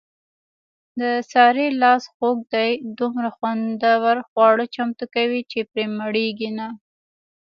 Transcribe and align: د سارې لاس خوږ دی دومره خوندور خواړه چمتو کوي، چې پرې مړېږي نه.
د 0.99 1.01
سارې 1.31 1.67
لاس 1.81 2.03
خوږ 2.13 2.37
دی 2.53 2.71
دومره 2.99 3.29
خوندور 3.35 4.17
خواړه 4.29 4.65
چمتو 4.75 5.05
کوي، 5.15 5.41
چې 5.51 5.59
پرې 5.71 5.85
مړېږي 5.97 6.49
نه. 6.59 6.67